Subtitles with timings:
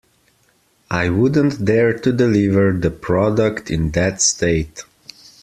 [0.89, 4.81] I wouldn't dare to deliver the product in that state.